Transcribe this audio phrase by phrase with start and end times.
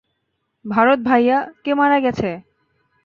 [0.65, 2.29] ভারত ভাইয়া, কে মারা গেছে?